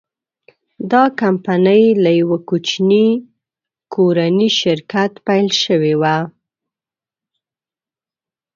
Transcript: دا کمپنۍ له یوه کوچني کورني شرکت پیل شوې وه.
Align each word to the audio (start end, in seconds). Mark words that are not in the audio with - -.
دا 0.91 1.03
کمپنۍ 1.21 1.83
له 2.03 2.11
یوه 2.21 2.37
کوچني 2.49 3.07
کورني 3.93 4.49
شرکت 4.59 5.11
پیل 5.25 5.47
شوې 5.63 5.93
وه. 6.01 6.17